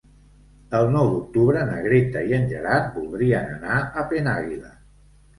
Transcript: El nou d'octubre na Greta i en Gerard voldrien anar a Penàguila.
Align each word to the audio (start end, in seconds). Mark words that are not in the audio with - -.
El 0.77 0.87
nou 0.93 1.09
d'octubre 1.09 1.65
na 1.67 1.75
Greta 1.87 2.23
i 2.31 2.33
en 2.37 2.47
Gerard 2.53 2.87
voldrien 2.99 3.51
anar 3.57 3.75
a 3.81 4.07
Penàguila. 4.15 4.73